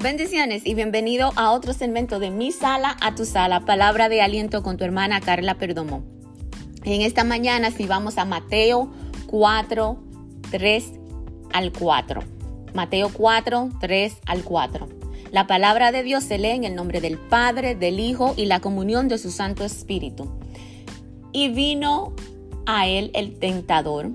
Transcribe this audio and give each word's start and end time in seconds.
Bendiciones 0.00 0.64
y 0.64 0.74
bienvenido 0.74 1.32
a 1.34 1.50
otro 1.50 1.72
segmento 1.72 2.20
de 2.20 2.30
Mi 2.30 2.52
Sala 2.52 2.96
a 3.00 3.16
tu 3.16 3.24
Sala, 3.24 3.64
palabra 3.64 4.08
de 4.08 4.22
aliento 4.22 4.62
con 4.62 4.76
tu 4.76 4.84
hermana 4.84 5.20
Carla 5.20 5.56
Perdomo. 5.56 6.04
En 6.84 7.02
esta 7.02 7.24
mañana 7.24 7.72
si 7.72 7.84
vamos 7.84 8.16
a 8.16 8.24
Mateo 8.24 8.92
4, 9.26 9.98
3 10.52 10.84
al 11.52 11.72
4. 11.72 12.22
Mateo 12.74 13.10
4, 13.12 13.70
3 13.80 14.16
al 14.24 14.44
4. 14.44 14.88
La 15.32 15.48
palabra 15.48 15.90
de 15.90 16.04
Dios 16.04 16.22
se 16.22 16.38
lee 16.38 16.50
en 16.50 16.62
el 16.62 16.76
nombre 16.76 17.00
del 17.00 17.18
Padre, 17.18 17.74
del 17.74 17.98
Hijo 17.98 18.34
y 18.36 18.46
la 18.46 18.60
comunión 18.60 19.08
de 19.08 19.18
su 19.18 19.32
Santo 19.32 19.64
Espíritu. 19.64 20.30
Y 21.32 21.48
vino 21.48 22.14
a 22.66 22.86
él 22.86 23.10
el 23.14 23.36
tentador 23.40 24.12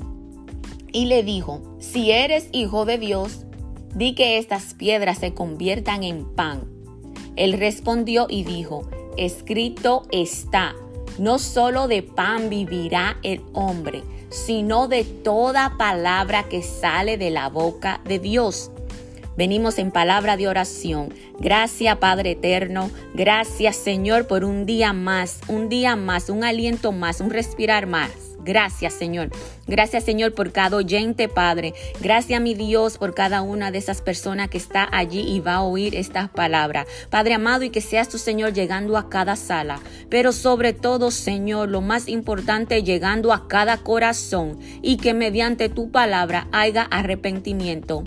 y 0.93 1.07
le 1.07 1.23
dijo, 1.23 1.75
si 1.79 2.11
eres 2.11 2.47
hijo 2.53 2.85
de 2.85 2.99
Dios, 2.99 3.42
di 3.95 4.15
que 4.15 4.37
estas 4.37 4.73
piedras 4.73 5.19
se 5.19 5.33
conviertan 5.33 6.03
en 6.03 6.25
pan. 6.25 6.65
Él 7.35 7.53
respondió 7.53 8.27
y 8.29 8.43
dijo, 8.43 8.87
escrito 9.17 10.03
está, 10.11 10.75
no 11.17 11.39
solo 11.39 11.87
de 11.87 12.03
pan 12.03 12.49
vivirá 12.49 13.17
el 13.23 13.41
hombre, 13.53 14.03
sino 14.29 14.87
de 14.87 15.03
toda 15.03 15.77
palabra 15.77 16.43
que 16.43 16.63
sale 16.63 17.17
de 17.17 17.29
la 17.29 17.49
boca 17.49 18.01
de 18.05 18.19
Dios. 18.19 18.71
Venimos 19.35 19.79
en 19.79 19.91
palabra 19.91 20.37
de 20.37 20.47
oración. 20.47 21.11
Gracias 21.39 21.97
Padre 21.97 22.31
Eterno. 22.31 22.91
Gracias 23.15 23.75
Señor 23.75 24.27
por 24.27 24.43
un 24.43 24.65
día 24.65 24.93
más, 24.93 25.39
un 25.47 25.69
día 25.69 25.95
más, 25.95 26.29
un 26.29 26.43
aliento 26.43 26.91
más, 26.91 27.19
un 27.19 27.31
respirar 27.31 27.87
más. 27.87 28.22
Gracias, 28.43 28.93
Señor. 28.93 29.29
Gracias, 29.67 30.03
Señor, 30.03 30.33
por 30.33 30.51
cada 30.51 30.77
oyente, 30.77 31.29
Padre. 31.29 31.73
Gracias, 32.01 32.41
mi 32.41 32.53
Dios, 32.53 32.97
por 32.97 33.13
cada 33.13 33.41
una 33.41 33.71
de 33.71 33.77
esas 33.77 34.01
personas 34.01 34.49
que 34.49 34.57
está 34.57 34.87
allí 34.91 35.21
y 35.21 35.39
va 35.39 35.55
a 35.55 35.63
oír 35.63 35.95
estas 35.95 36.29
palabras. 36.29 36.87
Padre 37.09 37.35
amado, 37.35 37.63
y 37.63 37.69
que 37.69 37.81
seas 37.81 38.09
tu 38.09 38.17
Señor 38.17 38.53
llegando 38.53 38.97
a 38.97 39.09
cada 39.09 39.35
sala. 39.35 39.79
Pero 40.09 40.31
sobre 40.31 40.73
todo, 40.73 41.11
Señor, 41.11 41.69
lo 41.69 41.81
más 41.81 42.07
importante, 42.07 42.83
llegando 42.83 43.31
a 43.31 43.47
cada 43.47 43.77
corazón 43.77 44.59
y 44.81 44.97
que 44.97 45.13
mediante 45.13 45.69
tu 45.69 45.91
palabra 45.91 46.47
haya 46.51 46.83
arrepentimiento, 46.83 48.03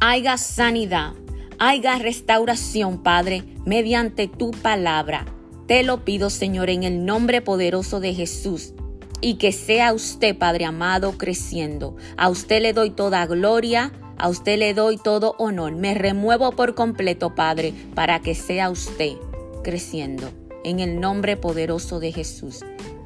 haya 0.00 0.36
sanidad, 0.36 1.14
haya 1.58 1.98
restauración, 1.98 3.02
Padre, 3.02 3.44
mediante 3.64 4.28
tu 4.28 4.50
palabra. 4.50 5.24
Te 5.66 5.82
lo 5.82 6.04
pido, 6.04 6.28
Señor, 6.28 6.68
en 6.68 6.82
el 6.82 7.06
nombre 7.06 7.40
poderoso 7.40 8.00
de 8.00 8.14
Jesús. 8.14 8.74
Y 9.20 9.34
que 9.34 9.52
sea 9.52 9.94
usted, 9.94 10.36
Padre 10.36 10.66
amado, 10.66 11.12
creciendo. 11.16 11.96
A 12.18 12.28
usted 12.28 12.60
le 12.60 12.74
doy 12.74 12.90
toda 12.90 13.24
gloria, 13.26 13.92
a 14.18 14.28
usted 14.28 14.58
le 14.58 14.74
doy 14.74 14.98
todo 14.98 15.34
honor. 15.38 15.72
Me 15.72 15.94
remuevo 15.94 16.52
por 16.52 16.74
completo, 16.74 17.34
Padre, 17.34 17.72
para 17.94 18.20
que 18.20 18.34
sea 18.34 18.68
usted 18.68 19.14
creciendo. 19.62 20.30
En 20.62 20.80
el 20.80 21.00
nombre 21.00 21.36
poderoso 21.38 22.00
de 22.00 22.12
Jesús. 22.12 22.60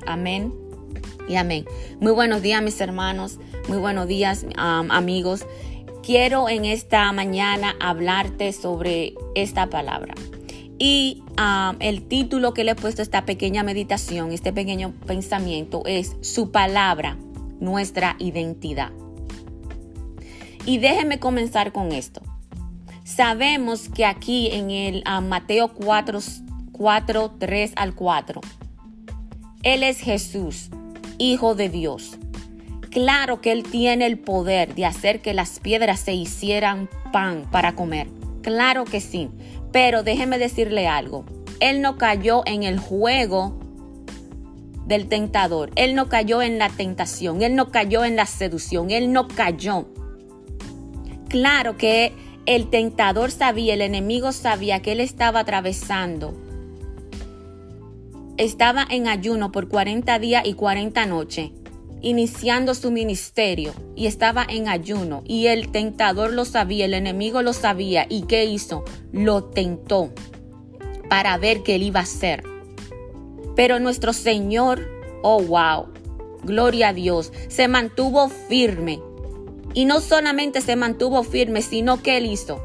Amén 0.07 0.53
y 1.29 1.37
amén. 1.37 1.65
Muy 2.01 2.13
buenos 2.13 2.43
días, 2.43 2.63
mis 2.63 2.81
hermanos. 2.81 3.39
Muy 3.69 3.79
buenos 3.79 4.09
días, 4.09 4.47
amigos. 4.57 5.47
Quiero 6.03 6.49
en 6.49 6.65
esta 6.65 7.13
mañana 7.13 7.77
hablarte 7.81 8.53
sobre 8.53 9.15
esta 9.35 9.69
palabra. 9.69 10.15
Y 10.79 11.25
um, 11.39 11.77
el 11.81 12.03
título 12.07 12.55
que 12.55 12.63
le 12.63 12.73
he 12.73 12.75
puesto 12.77 13.03
a 13.03 13.05
esta 13.05 13.25
pequeña 13.25 13.63
meditación, 13.63 14.33
este 14.33 14.53
pequeño 14.53 14.93
pensamiento 15.07 15.83
es 15.87 16.17
Su 16.21 16.53
palabra, 16.53 17.17
nuestra 17.61 18.15
identidad. 18.19 18.93
Y 20.65 20.79
déjeme 20.79 21.19
comenzar 21.19 21.73
con 21.73 21.93
esto. 21.93 22.23
Sabemos 23.03 23.89
que 23.89 24.05
aquí 24.05 24.51
en 24.53 24.71
el 24.71 25.03
um, 25.09 25.27
Mateo 25.27 25.73
4, 25.75 26.21
4, 26.73 27.35
3 27.39 27.73
al 27.75 27.95
4, 27.95 28.41
Él 29.63 29.83
es 29.83 29.99
Jesús, 30.01 30.71
Hijo 31.17 31.57
de 31.57 31.69
Dios. 31.69 32.19
Claro 32.91 33.41
que 33.41 33.51
Él 33.51 33.65
tiene 33.65 34.07
el 34.07 34.19
poder 34.19 34.75
de 34.77 34.87
hacer 34.87 35.21
que 35.21 35.35
las 35.35 35.59
piedras 35.59 35.99
se 36.01 36.15
hicieran 36.15 36.89
pan 37.13 37.47
para 37.51 37.75
comer. 37.75 38.18
Claro 38.43 38.85
que 38.85 39.01
sí. 39.01 39.31
Pero 39.73 40.03
déjeme 40.03 40.39
decirle 40.39 40.89
algo. 40.89 41.25
Él 41.61 41.81
no 41.81 41.99
cayó 41.99 42.43
en 42.47 42.63
el 42.63 42.79
juego 42.79 43.59
del 44.87 45.09
tentador. 45.09 45.71
Él 45.77 45.95
no 45.95 46.09
cayó 46.09 46.43
en 46.43 46.59
la 46.59 46.71
tentación. 46.71 47.43
Él 47.43 47.55
no 47.55 47.71
cayó 47.71 48.05
en 48.05 48.17
la 48.17 48.27
seducción. 48.27 48.91
Él 48.91 49.13
no 49.13 49.29
cayó. 49.29 49.87
Claro 51.29 51.77
que 51.77 52.13
el 52.47 52.71
tentador 52.71 53.31
sabía, 53.31 53.75
el 53.75 53.83
enemigo 53.83 54.33
sabía 54.33 54.81
que 54.81 54.93
él 54.93 55.01
estaba 55.01 55.41
atravesando. 55.41 56.35
Estaba 58.39 58.87
en 58.89 59.09
ayuno 59.09 59.53
por 59.53 59.69
40 59.69 60.19
días 60.19 60.45
y 60.47 60.55
40 60.55 61.05
noches 61.05 61.51
iniciando 62.01 62.75
su 62.75 62.91
ministerio 62.91 63.73
y 63.97 64.07
estaba 64.07 64.47
en 64.49 64.69
ayuno 64.69 65.23
y 65.27 65.47
el 65.47 65.71
tentador 65.71 66.33
lo 66.33 66.45
sabía, 66.45 66.85
el 66.85 66.95
enemigo 66.95 67.43
lo 67.43 67.53
sabía 67.53 68.07
y 68.09 68.23
¿qué 68.23 68.45
hizo? 68.45 68.85
Lo 69.13 69.45
tentó 69.45 70.13
para 71.09 71.37
ver 71.39 71.63
qué 71.63 71.77
él 71.77 71.83
iba 71.83 72.01
a 72.01 72.05
hacer. 72.05 72.45
Pero 73.57 73.81
nuestro 73.81 74.13
Señor, 74.13 74.89
oh 75.23 75.43
wow, 75.43 75.89
gloria 76.45 76.89
a 76.89 76.93
Dios, 76.93 77.33
se 77.49 77.69
mantuvo 77.69 78.29
firme. 78.29 79.01
Y 79.75 79.85
no 79.85 80.01
solamente 80.01 80.61
se 80.61 80.77
mantuvo 80.77 81.23
firme, 81.23 81.63
sino 81.63 82.03
que 82.03 82.17
él 82.17 82.27
hizo. 82.27 82.63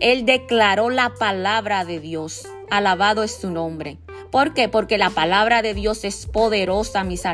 Él 0.00 0.24
declaró 0.24 0.90
la 0.90 1.14
palabra 1.14 1.84
de 1.84 2.00
Dios. 2.00 2.48
Alabado 2.70 3.22
es 3.22 3.32
su 3.32 3.50
nombre. 3.50 3.98
¿Por 4.32 4.54
qué? 4.54 4.70
Porque 4.70 4.96
la 4.96 5.10
palabra 5.10 5.60
de 5.60 5.74
Dios 5.74 6.04
es 6.04 6.24
poderosa, 6.26 7.04
mis, 7.04 7.26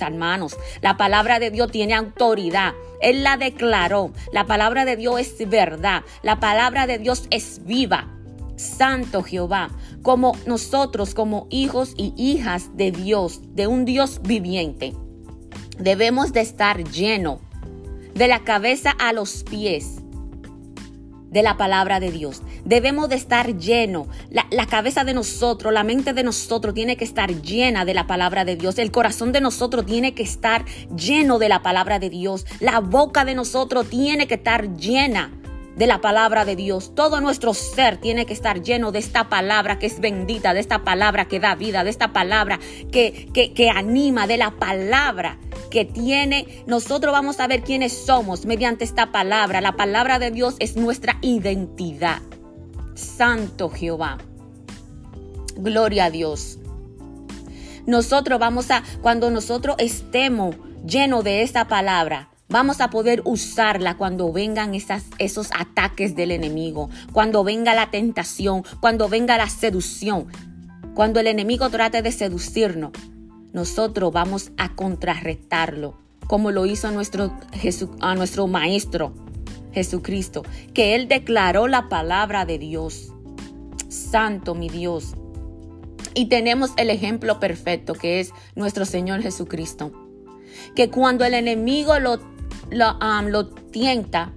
hermanos. 0.00 0.56
La 0.82 0.96
palabra 0.96 1.40
de 1.40 1.50
Dios 1.50 1.72
tiene 1.72 1.94
autoridad. 1.94 2.74
Él 3.00 3.24
la 3.24 3.36
declaró. 3.36 4.12
La 4.32 4.46
palabra 4.46 4.84
de 4.84 4.94
Dios 4.94 5.18
es 5.18 5.48
verdad. 5.48 6.04
La 6.22 6.38
palabra 6.38 6.86
de 6.86 6.98
Dios 6.98 7.26
es 7.30 7.62
viva. 7.64 8.08
Santo 8.54 9.24
Jehová, 9.24 9.70
como 10.02 10.36
nosotros, 10.46 11.12
como 11.12 11.48
hijos 11.50 11.92
y 11.96 12.14
hijas 12.16 12.76
de 12.76 12.92
Dios, 12.92 13.40
de 13.56 13.66
un 13.66 13.84
Dios 13.84 14.20
viviente, 14.22 14.94
debemos 15.76 16.32
de 16.32 16.42
estar 16.42 16.84
lleno 16.84 17.40
de 18.14 18.28
la 18.28 18.44
cabeza 18.44 18.92
a 18.92 19.12
los 19.12 19.42
pies 19.42 20.03
de 21.34 21.42
la 21.42 21.56
palabra 21.56 21.98
de 21.98 22.12
Dios. 22.12 22.42
Debemos 22.64 23.08
de 23.08 23.16
estar 23.16 23.58
lleno. 23.58 24.06
La, 24.30 24.46
la, 24.52 24.66
cabeza 24.66 25.02
de 25.02 25.14
nosotros, 25.14 25.72
la 25.72 25.82
mente 25.82 26.12
de 26.12 26.22
nosotros 26.22 26.74
tiene 26.74 26.96
que 26.96 27.04
estar 27.04 27.28
llena 27.42 27.84
de 27.84 27.92
la 27.92 28.06
palabra 28.06 28.44
de 28.44 28.54
Dios. 28.54 28.78
El 28.78 28.92
corazón 28.92 29.32
de 29.32 29.40
nosotros 29.40 29.84
tiene 29.84 30.14
que 30.14 30.22
estar 30.22 30.64
lleno 30.96 31.40
de 31.40 31.48
la 31.48 31.60
palabra 31.60 31.98
de 31.98 32.08
Dios. 32.08 32.46
La 32.60 32.78
boca 32.78 33.24
de 33.24 33.34
nosotros 33.34 33.90
tiene 33.90 34.28
que 34.28 34.34
estar 34.34 34.76
llena 34.76 35.32
de 35.76 35.86
la 35.86 36.00
palabra 36.00 36.44
de 36.44 36.56
Dios. 36.56 36.94
Todo 36.94 37.20
nuestro 37.20 37.54
ser 37.54 37.98
tiene 37.98 38.26
que 38.26 38.32
estar 38.32 38.62
lleno 38.62 38.92
de 38.92 38.98
esta 38.98 39.28
palabra 39.28 39.78
que 39.78 39.86
es 39.86 40.00
bendita, 40.00 40.54
de 40.54 40.60
esta 40.60 40.84
palabra 40.84 41.26
que 41.26 41.40
da 41.40 41.54
vida, 41.54 41.84
de 41.84 41.90
esta 41.90 42.12
palabra 42.12 42.58
que, 42.92 43.28
que, 43.32 43.52
que 43.52 43.70
anima, 43.70 44.26
de 44.26 44.36
la 44.36 44.52
palabra 44.52 45.38
que 45.70 45.84
tiene, 45.84 46.64
nosotros 46.66 47.12
vamos 47.12 47.40
a 47.40 47.46
ver 47.46 47.62
quiénes 47.62 47.92
somos 47.92 48.46
mediante 48.46 48.84
esta 48.84 49.10
palabra. 49.10 49.60
La 49.60 49.72
palabra 49.72 50.18
de 50.18 50.30
Dios 50.30 50.56
es 50.58 50.76
nuestra 50.76 51.18
identidad. 51.20 52.22
Santo 52.94 53.70
Jehová. 53.70 54.18
Gloria 55.56 56.06
a 56.06 56.10
Dios. 56.10 56.58
Nosotros 57.86 58.38
vamos 58.38 58.70
a, 58.70 58.82
cuando 59.02 59.30
nosotros 59.30 59.76
estemos 59.78 60.56
llenos 60.86 61.24
de 61.24 61.42
esta 61.42 61.68
palabra, 61.68 62.30
Vamos 62.54 62.80
a 62.80 62.88
poder 62.88 63.20
usarla 63.24 63.96
cuando 63.96 64.32
vengan 64.32 64.76
esos 64.76 65.50
ataques 65.58 66.14
del 66.14 66.30
enemigo, 66.30 66.88
cuando 67.12 67.42
venga 67.42 67.74
la 67.74 67.90
tentación, 67.90 68.62
cuando 68.78 69.08
venga 69.08 69.36
la 69.36 69.48
seducción, 69.48 70.28
cuando 70.94 71.18
el 71.18 71.26
enemigo 71.26 71.68
trate 71.68 72.00
de 72.00 72.12
seducirnos 72.12 72.92
nosotros 73.52 74.12
vamos 74.12 74.52
a 74.56 74.76
contrarrestarlo, 74.76 75.98
como 76.28 76.52
lo 76.52 76.64
hizo 76.64 76.92
nuestro, 76.92 77.36
a 78.00 78.14
nuestro 78.14 78.46
Maestro 78.46 79.12
Jesucristo, 79.72 80.44
que 80.74 80.94
Él 80.94 81.08
declaró 81.08 81.66
la 81.66 81.88
palabra 81.88 82.44
de 82.44 82.58
Dios. 82.58 83.12
Santo 83.88 84.54
mi 84.54 84.68
Dios. 84.68 85.16
Y 86.14 86.26
tenemos 86.26 86.70
el 86.76 86.90
ejemplo 86.90 87.40
perfecto 87.40 87.94
que 87.94 88.20
es 88.20 88.30
nuestro 88.54 88.84
Señor 88.84 89.22
Jesucristo. 89.22 89.90
Que 90.76 90.88
cuando 90.88 91.24
el 91.24 91.34
enemigo 91.34 91.98
lo, 91.98 92.33
lo, 92.70 92.98
lo 93.28 93.48
tienta, 93.48 94.32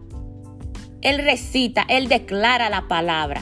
Él 1.01 1.23
recita, 1.23 1.85
Él 1.87 2.07
declara 2.07 2.69
la 2.69 2.87
palabra. 2.87 3.41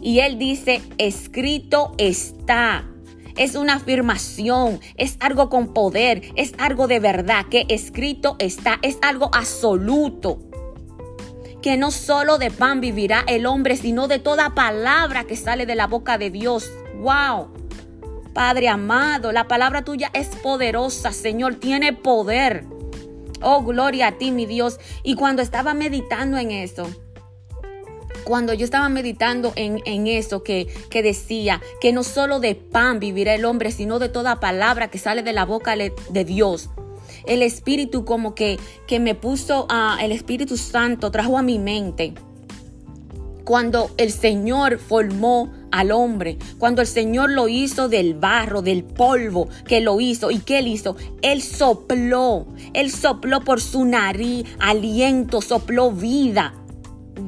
Y 0.00 0.20
Él 0.20 0.38
dice, 0.38 0.82
escrito 0.98 1.92
está 1.98 2.86
es 3.36 3.54
una 3.54 3.74
afirmación, 3.74 4.80
es 4.96 5.16
algo 5.20 5.50
con 5.50 5.74
poder, 5.74 6.22
es 6.36 6.54
algo 6.58 6.86
de 6.86 7.00
verdad 7.00 7.44
que 7.50 7.66
escrito 7.68 8.36
está, 8.38 8.78
es 8.80 8.98
algo 9.02 9.30
absoluto 9.34 10.38
que 11.66 11.76
no 11.76 11.90
solo 11.90 12.38
de 12.38 12.52
pan 12.52 12.80
vivirá 12.80 13.24
el 13.26 13.44
hombre, 13.44 13.76
sino 13.76 14.06
de 14.06 14.20
toda 14.20 14.54
palabra 14.54 15.24
que 15.24 15.34
sale 15.36 15.66
de 15.66 15.74
la 15.74 15.88
boca 15.88 16.16
de 16.16 16.30
Dios. 16.30 16.70
¡Wow! 17.00 17.48
Padre 18.32 18.68
amado, 18.68 19.32
la 19.32 19.48
palabra 19.48 19.82
tuya 19.82 20.10
es 20.14 20.28
poderosa, 20.28 21.12
Señor, 21.12 21.56
tiene 21.56 21.92
poder. 21.92 22.66
Oh, 23.42 23.62
gloria 23.62 24.08
a 24.08 24.12
ti, 24.18 24.30
mi 24.30 24.46
Dios. 24.46 24.78
Y 25.02 25.14
cuando 25.14 25.42
estaba 25.42 25.74
meditando 25.74 26.38
en 26.38 26.50
eso, 26.50 26.88
cuando 28.24 28.54
yo 28.54 28.64
estaba 28.64 28.88
meditando 28.88 29.52
en, 29.54 30.06
eso 30.06 30.42
que, 30.42 30.66
que, 30.90 31.02
decía 31.02 31.62
que 31.80 31.92
no 31.92 32.02
solo 32.02 32.40
de 32.40 32.54
pan 32.54 32.98
vivirá 32.98 33.34
el 33.34 33.44
hombre, 33.44 33.70
sino 33.70 33.98
de 33.98 34.08
toda 34.08 34.40
palabra 34.40 34.88
que 34.88 34.98
sale 34.98 35.22
de 35.22 35.32
la 35.32 35.44
boca 35.44 35.76
de 35.76 36.24
Dios. 36.24 36.70
El 37.26 37.42
Espíritu 37.42 38.04
como 38.04 38.34
que, 38.34 38.58
que 38.86 39.00
me 39.00 39.14
puso, 39.14 39.66
a, 39.68 39.98
el 40.02 40.12
Espíritu 40.12 40.56
Santo 40.56 41.10
trajo 41.10 41.38
a 41.38 41.42
mi 41.42 41.58
mente 41.58 42.14
cuando 43.44 43.90
el 43.96 44.10
Señor 44.10 44.78
formó 44.78 45.52
al 45.70 45.90
hombre, 45.90 46.38
cuando 46.58 46.80
el 46.82 46.88
Señor 46.88 47.30
lo 47.30 47.48
hizo 47.48 47.88
del 47.88 48.14
barro, 48.14 48.62
del 48.62 48.84
polvo, 48.84 49.48
que 49.66 49.80
lo 49.80 50.00
hizo 50.00 50.30
y 50.30 50.38
que 50.38 50.58
él 50.58 50.68
hizo, 50.68 50.96
él 51.22 51.42
sopló, 51.42 52.46
él 52.72 52.90
sopló 52.90 53.40
por 53.40 53.60
su 53.60 53.84
nariz 53.84 54.46
aliento, 54.58 55.40
sopló 55.40 55.90
vida. 55.92 56.54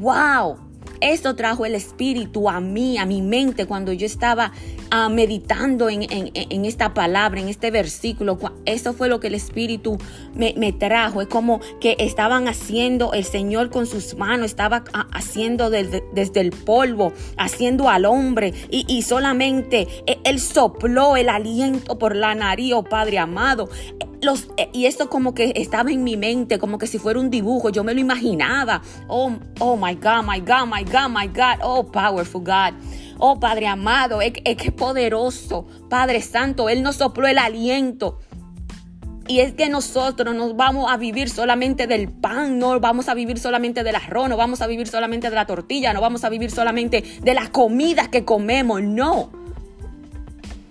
¡Wow! 0.01 0.69
Esto 1.01 1.37
trajo 1.37 1.65
el 1.65 1.75
Espíritu 1.75 2.49
a 2.51 2.61
mí, 2.61 2.99
a 2.99 3.07
mi 3.07 3.23
mente, 3.23 3.67
cuando 3.67 3.93
yo 3.93 4.05
estaba 4.05 4.53
ah, 4.91 5.09
meditando 5.09 5.89
en, 5.89 6.65
esta 6.65 6.95
palabra, 6.95 7.41
en 7.41 7.49
este 7.49 7.71
versículo. 7.71 8.39
Eso 8.65 8.93
fue 8.93 9.09
lo 9.09 9.21
que 9.21 9.29
el 9.29 9.35
Espíritu 9.35 9.99
me, 10.35 10.73
trajo. 10.73 11.23
Es 11.23 11.29
como 11.29 11.61
que 11.81 11.97
estaban 11.99 12.49
haciendo 12.49 13.13
el 13.13 13.25
Señor 13.25 13.71
con 13.71 13.87
sus 13.87 14.17
manos, 14.17 14.47
estaba 14.47 14.85
ah, 14.93 15.09
haciendo 15.13 15.71
desde, 15.71 16.03
el 16.41 16.51
polvo, 16.51 17.13
haciendo 17.37 17.89
al 17.89 18.05
hombre. 18.05 18.55
Y, 18.71 19.03
solamente 19.03 19.87
e, 20.07 20.19
Él 20.25 20.41
sopló 20.41 21.17
el 21.17 21.29
aliento 21.29 21.99
por 21.99 22.15
la 22.15 22.35
nariz, 22.35 22.73
oh 22.75 22.85
Padre 22.85 23.19
amado. 23.19 23.69
Eh, 24.57 24.69
y 24.73 24.87
esto 24.87 25.09
como 25.09 25.33
que 25.33 25.53
estaba 25.57 25.91
en 25.91 26.03
mi 26.03 26.17
mente, 26.17 26.59
como 26.59 26.79
que 26.79 26.87
si 26.87 26.99
fuera 26.99 27.21
un 27.21 27.31
dibujo, 27.31 27.71
yo 27.71 27.85
me 27.85 27.95
lo 27.95 28.01
imaginaba. 28.01 28.83
Oh, 29.07 29.33
oh 29.61 29.77
my 29.77 29.95
God, 29.95 30.25
my 30.27 30.41
God, 30.41 30.67
my 30.67 30.85
God, 30.85 31.09
my 31.11 31.27
God. 31.29 31.59
Oh, 31.63 31.85
powerful 31.85 32.41
God. 32.41 32.75
Oh, 33.19 33.41
Padre 33.41 33.67
amado, 33.67 34.23
es, 34.23 34.33
es 34.45 34.57
que 34.57 34.73
poderoso. 34.73 35.67
Padre 35.91 36.23
Santo, 36.23 36.69
Él 36.69 36.83
nos 36.83 36.97
sopló 36.97 37.27
el 37.27 37.39
aliento. 37.39 38.19
Y 39.29 39.41
es 39.41 39.53
que 39.53 39.69
nosotros 39.69 40.35
no 40.35 40.55
vamos 40.55 40.91
a 40.91 40.97
vivir 40.97 41.29
solamente 41.29 41.87
del 41.87 42.09
pan, 42.09 42.59
no 42.59 42.81
vamos 42.81 43.11
a 43.11 43.15
vivir 43.15 43.39
solamente 43.39 43.85
del 43.85 43.95
arroz, 43.95 44.31
no 44.31 44.39
vamos 44.39 44.63
a 44.63 44.67
vivir 44.67 44.89
solamente 44.89 45.29
de 45.29 45.37
la 45.37 45.45
tortilla, 45.45 45.93
no 45.93 46.01
vamos 46.01 46.25
a 46.25 46.31
vivir 46.31 46.51
solamente 46.51 47.05
de 47.23 47.35
las 47.35 47.51
comidas 47.51 48.09
que 48.09 48.25
comemos, 48.25 48.83
no. 48.83 49.31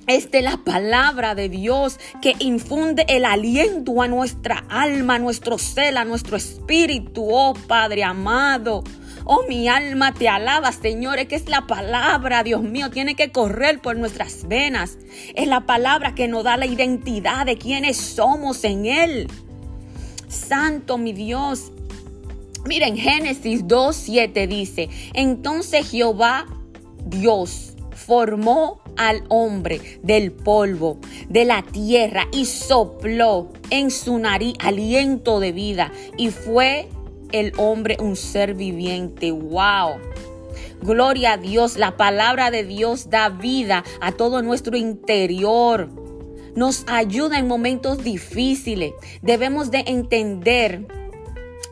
Es 0.07 0.31
de 0.31 0.41
la 0.41 0.57
palabra 0.57 1.35
de 1.35 1.49
Dios 1.49 1.99
que 2.19 2.33
infunde 2.39 3.05
el 3.09 3.25
aliento 3.25 4.01
a 4.01 4.07
nuestra 4.07 4.63
alma, 4.69 5.15
a 5.15 5.19
nuestro 5.19 5.59
ser, 5.59 5.95
a 5.95 6.05
nuestro 6.05 6.35
espíritu, 6.35 7.27
oh 7.29 7.53
Padre 7.67 8.03
amado. 8.03 8.83
Oh, 9.29 9.43
mi 9.49 9.67
alma 9.67 10.13
te 10.13 10.29
alaba, 10.29 10.71
Señor. 10.71 11.19
Es 11.19 11.27
que 11.27 11.35
es 11.35 11.49
la 11.49 11.67
palabra, 11.67 12.43
Dios 12.43 12.63
mío, 12.63 12.89
tiene 12.89 13.15
que 13.15 13.29
correr 13.29 13.81
por 13.81 13.97
nuestras 13.97 14.47
venas. 14.47 14.97
Es 15.35 15.47
la 15.47 15.65
palabra 15.65 16.15
que 16.15 16.29
nos 16.29 16.45
da 16.45 16.55
la 16.55 16.65
identidad 16.65 17.45
de 17.45 17.57
quienes 17.57 17.97
somos 17.97 18.63
en 18.63 18.85
Él. 18.85 19.27
Santo, 20.29 20.97
mi 20.97 21.11
Dios. 21.11 21.73
Miren, 22.65 22.95
Génesis 22.95 23.65
2.7 23.65 24.47
dice, 24.47 24.89
entonces 25.13 25.89
Jehová 25.89 26.45
Dios 27.05 27.73
formó 27.91 28.79
al 28.95 29.25
hombre 29.27 29.99
del 30.03 30.31
polvo 30.31 30.99
de 31.27 31.43
la 31.43 31.63
tierra 31.63 32.27
y 32.31 32.45
sopló 32.45 33.51
en 33.71 33.91
su 33.91 34.19
nariz 34.19 34.55
aliento 34.59 35.41
de 35.41 35.51
vida 35.51 35.91
y 36.17 36.29
fue 36.29 36.87
el 37.31 37.53
hombre 37.57 37.97
un 37.99 38.15
ser 38.15 38.53
viviente. 38.53 39.31
¡Wow! 39.31 39.99
Gloria 40.81 41.33
a 41.33 41.37
Dios, 41.37 41.77
la 41.77 41.97
palabra 41.97 42.51
de 42.51 42.63
Dios 42.63 43.09
da 43.09 43.29
vida 43.29 43.83
a 43.99 44.11
todo 44.11 44.41
nuestro 44.41 44.77
interior. 44.77 45.89
Nos 46.55 46.85
ayuda 46.87 47.37
en 47.39 47.47
momentos 47.47 48.03
difíciles. 48.03 48.93
Debemos 49.21 49.71
de 49.71 49.83
entender 49.87 50.87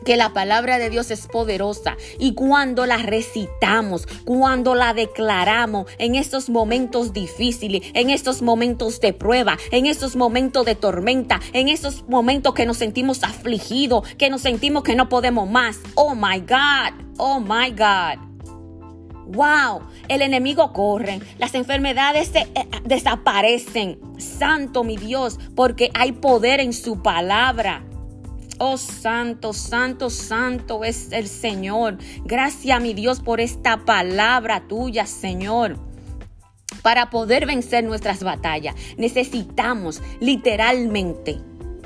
que 0.06 0.16
la 0.16 0.32
palabra 0.32 0.78
de 0.78 0.88
Dios 0.88 1.10
es 1.10 1.26
poderosa 1.26 1.96
y 2.18 2.34
cuando 2.34 2.86
la 2.86 2.98
recitamos, 2.98 4.06
cuando 4.24 4.76
la 4.76 4.94
declaramos 4.94 5.90
en 5.98 6.14
estos 6.14 6.48
momentos 6.48 7.12
difíciles, 7.12 7.82
en 7.92 8.10
estos 8.10 8.40
momentos 8.40 9.00
de 9.00 9.12
prueba, 9.12 9.58
en 9.72 9.84
estos 9.84 10.14
momentos 10.14 10.64
de 10.64 10.76
tormenta, 10.76 11.40
en 11.52 11.68
estos 11.68 12.08
momentos 12.08 12.54
que 12.54 12.66
nos 12.66 12.76
sentimos 12.76 13.24
afligidos, 13.24 14.08
que 14.16 14.30
nos 14.30 14.42
sentimos 14.42 14.84
que 14.84 14.94
no 14.94 15.08
podemos 15.08 15.50
más. 15.50 15.80
Oh 15.96 16.14
my 16.14 16.38
God, 16.38 16.94
oh 17.18 17.40
my 17.40 17.70
God. 17.72 18.24
Wow, 19.26 19.88
el 20.06 20.22
enemigo 20.22 20.72
corre, 20.72 21.18
las 21.38 21.56
enfermedades 21.56 22.30
eh, 22.36 22.46
desaparecen. 22.84 23.98
Santo 24.18 24.84
mi 24.84 24.96
Dios, 24.96 25.40
porque 25.56 25.90
hay 25.94 26.12
poder 26.12 26.60
en 26.60 26.72
su 26.72 27.02
palabra. 27.02 27.82
Oh 28.58 28.78
santo, 28.78 29.52
santo, 29.52 30.08
santo 30.08 30.82
es 30.82 31.12
el 31.12 31.28
Señor. 31.28 31.98
Gracias 32.24 32.80
mi 32.80 32.94
Dios 32.94 33.20
por 33.20 33.40
esta 33.40 33.84
palabra 33.84 34.66
tuya, 34.66 35.04
Señor. 35.04 35.78
Para 36.82 37.10
poder 37.10 37.46
vencer 37.46 37.84
nuestras 37.84 38.22
batallas 38.22 38.74
necesitamos 38.96 40.00
literalmente 40.20 41.38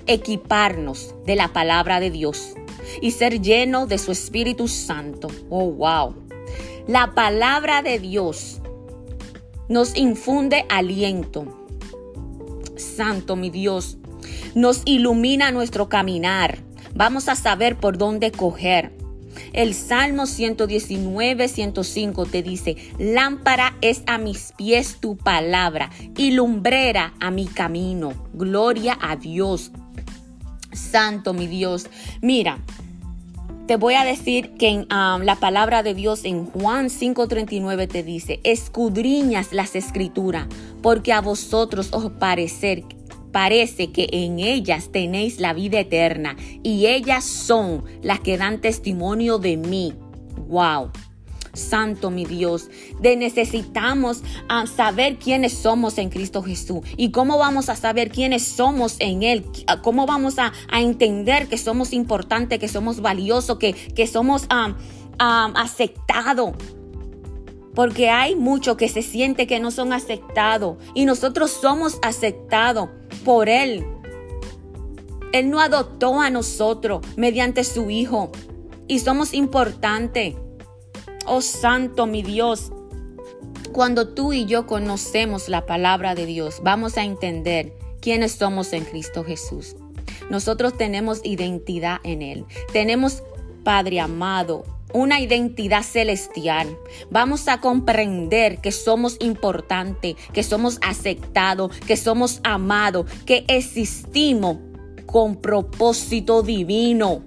equiparnos 0.06 1.14
de 1.26 1.37
la 1.37 1.49
palabra 1.52 1.99
de 1.99 2.11
Dios 2.11 2.55
y 3.00 3.11
ser 3.12 3.40
llenos 3.40 3.88
de 3.88 3.99
su 3.99 4.12
Espíritu 4.12 4.69
Santo. 4.69 5.28
Oh, 5.49 5.70
wow. 5.72 6.14
La 6.87 7.14
palabra 7.14 7.82
de 7.82 7.99
Dios 7.99 8.61
nos 9.69 9.96
infunde 9.96 10.67
aliento. 10.69 11.67
Santo, 12.77 13.36
mi 13.36 13.50
Dios, 13.50 13.98
nos 14.55 14.82
ilumina 14.85 15.51
nuestro 15.51 15.89
caminar. 15.89 16.59
Vamos 16.94 17.29
a 17.29 17.37
saber 17.37 17.77
por 17.77 17.99
dónde 17.99 18.32
coger. 18.32 18.93
El 19.53 19.75
Salmo 19.75 20.27
119, 20.27 21.49
105 21.49 22.27
te 22.27 22.43
dice, 22.43 22.77
lámpara 22.99 23.77
es 23.81 24.03
a 24.06 24.19
mis 24.19 24.53
pies 24.56 24.99
tu 25.01 25.17
palabra 25.17 25.91
y 26.17 26.32
lumbrera 26.32 27.15
a 27.20 27.31
mi 27.31 27.47
camino. 27.47 28.13
Gloria 28.35 28.99
a 29.01 29.17
Dios. 29.17 29.70
Santo 30.73 31.32
mi 31.32 31.47
Dios. 31.47 31.87
Mira, 32.20 32.59
te 33.67 33.77
voy 33.77 33.94
a 33.94 34.05
decir 34.05 34.53
que 34.59 34.69
en 34.69 34.79
um, 34.93 35.23
la 35.23 35.37
palabra 35.37 35.82
de 35.82 35.94
Dios 35.94 36.25
en 36.25 36.47
Juan 36.47 36.87
5:39 36.87 37.89
te 37.89 38.03
dice, 38.03 38.41
escudriñas 38.43 39.53
las 39.53 39.77
escrituras, 39.77 40.49
porque 40.82 41.13
a 41.13 41.20
vosotros 41.20 41.91
os 41.93 42.11
parecer 42.13 42.85
parece 43.32 43.93
que 43.93 44.08
en 44.13 44.39
ellas 44.39 44.91
tenéis 44.93 45.41
la 45.41 45.53
vida 45.53 45.81
eterna 45.81 46.37
y 46.63 46.87
ellas 46.87 47.25
son 47.25 47.84
las 48.03 48.20
que 48.20 48.37
dan 48.37 48.60
testimonio 48.60 49.39
de 49.39 49.56
mí. 49.56 49.94
Wow. 50.49 50.91
Santo 51.53 52.10
mi 52.10 52.25
Dios, 52.25 52.70
de 53.01 53.17
necesitamos 53.17 54.22
ah, 54.49 54.67
saber 54.67 55.17
quiénes 55.17 55.53
somos 55.53 55.99
en 55.99 56.08
Cristo 56.08 56.43
Jesús 56.43 56.81
y 56.96 57.10
cómo 57.10 57.39
vamos 57.39 57.69
a 57.69 57.77
saber 57.77 58.10
quiénes 58.10 58.44
somos 58.44 58.96
en 59.01 59.25
Él, 59.25 59.44
ah, 59.67 59.82
cómo 59.82 60.06
vamos 60.06 60.39
a, 60.39 60.53
entender 60.72 61.49
que 61.49 61.58
somos 61.58 61.93
importantes, 61.93 62.58
que 62.58 62.69
somos 62.69 63.01
valiosos, 63.01 63.58
que, 63.58 63.72
que 63.72 64.06
somos 64.06 64.44
um, 64.44 64.75
aceptados 65.19 66.55
porque 67.81 68.10
hay 68.10 68.37
muchos 68.37 68.77
que 68.77 68.91
se 68.91 69.01
siente 69.01 69.46
que 69.46 69.58
no 69.58 69.70
son 69.70 69.94
aceptados 69.94 70.77
y 70.93 71.06
nosotros 71.06 71.51
somos 71.51 71.99
aceptados 72.03 72.91
por 73.25 73.49
Él. 73.49 73.87
Él 75.32 75.49
no 75.49 75.60
adoptó 75.60 76.20
a 76.20 76.29
nosotros 76.29 77.01
mediante 77.17 77.65
su 77.65 77.89
Hijo 77.89 78.32
y 78.87 78.99
somos 78.99 79.32
importantes. 79.32 80.34
Oh 81.25 81.41
Santo 81.41 82.06
mi 82.06 82.22
Dios, 82.22 82.70
cuando 83.72 84.08
tú 84.08 84.34
y 84.34 84.44
yo 84.44 84.67
conocemos 84.67 85.49
la 85.49 85.65
palabra 85.65 86.15
de 86.15 86.27
Dios, 86.27 86.60
vamos 86.63 86.99
a 86.99 87.05
entender 87.05 87.72
quiénes 88.03 88.32
somos 88.32 88.75
en 88.75 88.84
Cristo 88.84 89.25
Jesús. 89.25 89.75
Nosotros 90.29 90.77
tenemos 90.77 91.22
identidad 91.25 91.96
en 92.05 92.20
Él. 92.20 92.44
Tenemos, 92.75 93.22
Padre 93.65 94.01
amado, 94.01 94.67
una 94.93 95.20
identidad 95.20 95.82
celestial. 95.82 96.77
Vamos 97.11 97.49
a 97.49 97.61
comprender 97.61 98.61
que 98.61 98.73
somos 98.73 99.17
importantes, 99.20 100.17
que 100.32 100.43
somos 100.43 100.79
aceptados, 100.82 101.77
que 101.81 101.97
somos 101.97 102.41
amados, 102.44 103.06
que 103.27 103.44
existimos 103.49 104.59
con 105.06 105.37
propósito 105.37 106.43
divino. 106.43 107.23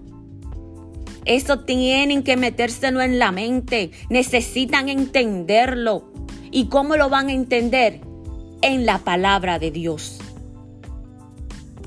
Eso 1.26 1.62
tienen 1.62 2.24
que 2.24 2.38
metérselo 2.38 3.02
en 3.02 3.20
la 3.20 3.32
mente. 3.32 3.92
Necesitan 4.10 4.90
entenderlo. 4.90 6.12
¿Y 6.52 6.68
cómo 6.68 6.96
lo 6.98 7.10
van 7.10 7.30
a 7.30 7.34
entender? 7.34 8.02
En 8.62 8.86
la 8.86 9.00
palabra 9.00 9.60
de 9.60 9.72
Dios. 9.72 10.20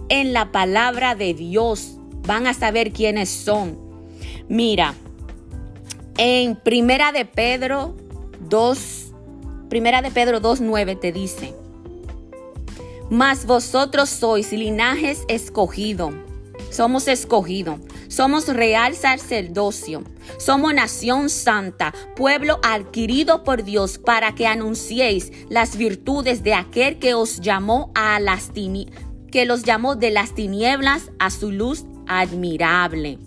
En 0.08 0.32
la 0.32 0.52
palabra 0.52 1.14
de 1.14 1.34
Dios 1.34 1.98
van 2.26 2.46
a 2.46 2.54
saber 2.54 2.92
quiénes 2.92 3.28
son. 3.28 3.78
Mira, 4.48 4.94
en 6.18 6.56
Primera 6.56 7.12
de 7.12 7.24
Pedro 7.24 7.94
2, 8.48 9.12
Primera 9.68 10.02
de 10.02 10.10
Pedro 10.10 10.40
2.9 10.40 10.98
te 10.98 11.12
dice, 11.12 11.54
mas 13.10 13.44
vosotros 13.44 14.08
sois 14.08 14.52
linajes 14.52 15.24
escogido, 15.28 16.12
somos 16.70 17.06
escogido, 17.08 17.78
somos 18.08 18.48
real 18.48 18.94
sacerdocio, 18.94 20.04
somos 20.38 20.72
nación 20.72 21.28
santa, 21.28 21.92
pueblo 22.14 22.60
adquirido 22.62 23.44
por 23.44 23.62
Dios 23.62 23.98
para 23.98 24.34
que 24.34 24.46
anunciéis 24.46 25.32
las 25.48 25.76
virtudes 25.76 26.42
de 26.42 26.54
aquel 26.54 26.98
que 26.98 27.14
os 27.14 27.40
llamó 27.40 27.92
a 27.94 28.18
las 28.20 28.52
que 29.30 29.44
los 29.44 29.64
llamó 29.64 29.96
de 29.96 30.10
las 30.10 30.34
tinieblas 30.34 31.10
a 31.18 31.30
su 31.30 31.52
luz 31.52 31.84
admirable. 32.06 33.18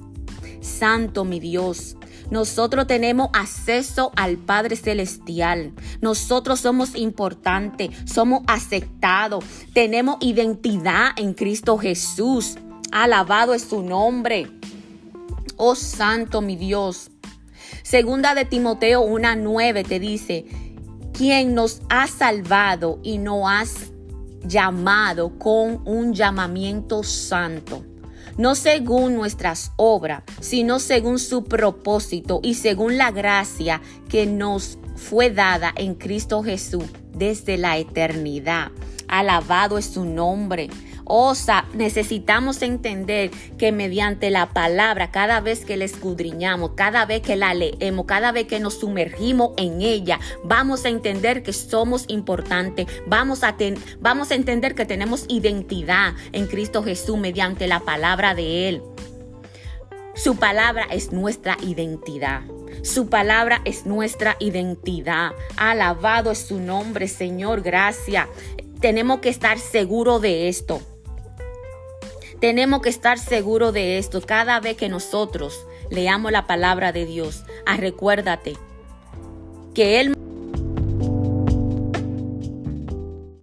Santo 0.62 1.24
mi 1.24 1.39
Dios, 1.39 1.96
nosotros 2.31 2.86
tenemos 2.86 3.29
acceso 3.33 4.12
al 4.15 4.38
Padre 4.38 4.75
Celestial. 4.75 5.74
Nosotros 6.01 6.59
somos 6.59 6.95
importantes, 6.95 7.89
somos 8.05 8.43
aceptados, 8.48 9.43
tenemos 9.74 10.17
identidad 10.21 11.09
en 11.15 11.33
Cristo 11.33 11.77
Jesús. 11.77 12.57
Alabado 12.91 13.53
es 13.53 13.63
su 13.63 13.81
nombre. 13.81 14.50
Oh 15.57 15.75
Santo 15.75 16.41
mi 16.41 16.55
Dios. 16.55 17.09
Segunda 17.83 18.36
de 18.36 18.45
Timoteo 18.45 19.03
1.9 19.03 19.88
te 19.88 20.00
dice, 20.00 20.45
quien 21.13 21.55
nos 21.55 21.81
ha 21.89 22.07
salvado 22.07 23.00
y 23.03 23.17
nos 23.17 23.43
has 23.50 23.91
llamado 24.43 25.38
con 25.38 25.81
un 25.86 26.13
llamamiento 26.13 27.03
santo 27.03 27.83
no 28.39 28.55
según 28.55 29.15
nuestras 29.15 29.74
obras, 29.75 30.24
sino 30.39 30.79
según 30.79 31.19
su 31.19 31.43
propósito 31.43 32.39
y 32.41 32.53
según 32.53 32.98
la 32.98 33.12
gracia 33.12 33.81
que 34.08 34.25
nos 34.25 34.77
fue 34.96 35.29
dada 35.29 35.74
en 35.75 35.93
Cristo 35.93 36.41
Jesús 36.41 36.86
desde 37.13 37.58
la 37.58 37.77
eternidad. 37.77 38.72
Alabado 39.10 39.77
es 39.77 39.88
su 39.88 40.05
nombre. 40.05 40.69
Osa, 41.12 41.66
necesitamos 41.74 42.62
entender 42.62 43.32
que 43.58 43.72
mediante 43.72 44.30
la 44.30 44.54
palabra, 44.54 45.10
cada 45.10 45.42
vez 45.42 45.66
que 45.66 45.75
la 45.75 45.86
escudriñamos, 45.86 46.72
cada 46.75 47.06
vez 47.06 47.24
que 47.24 47.36
la 47.36 47.56
leemos, 47.56 48.06
cada 48.06 48.32
vez 48.32 48.46
que 48.46 48.60
nos 48.60 48.80
sumergimos 48.80 49.54
en 49.58 49.82
ella, 49.82 50.20
vamos 50.44 50.86
a 50.86 50.89
entender 50.89 51.42
que 51.42 51.51
somos 51.51 52.06
importantes, 52.10 52.86
vamos 53.08 53.42
a 53.44 53.56
entender 54.36 54.75
que 54.75 54.86
tenemos 54.86 55.25
identidad 55.30 56.13
en 56.32 56.46
Cristo 56.46 56.84
Jesús 56.84 57.18
mediante 57.18 57.68
la 57.68 57.80
palabra 57.80 58.36
de 58.36 58.70
Él. 58.70 58.84
Su 60.13 60.36
palabra 60.36 60.86
es 60.92 61.12
nuestra 61.12 61.58
identidad. 61.62 62.42
Su 62.84 63.10
palabra 63.10 63.62
es 63.66 63.86
nuestra 63.86 64.36
identidad. 64.39 65.32
Alabado 65.58 66.32
es 66.32 66.39
su 66.39 66.60
nombre, 66.60 67.08
Señor. 67.08 67.62
Gracias. 67.62 68.28
Tenemos 68.80 69.22
que 69.22 69.30
estar 69.30 69.58
seguros 69.58 70.22
de 70.22 70.50
esto. 70.50 70.82
Tenemos 72.39 72.81
que 72.81 72.89
estar 72.89 73.19
seguros 73.19 73.74
de 73.74 73.98
esto 73.98 74.22
cada 74.22 74.60
vez 74.62 74.77
que 74.77 74.88
nosotros 74.88 75.67
leamos 75.89 76.31
la 76.31 76.48
palabra 76.48 76.93
de 76.93 77.05
Dios. 77.05 77.43
Ah, 77.65 77.75
recuérdate 77.75 78.55
que 79.74 80.00
Él 80.00 80.15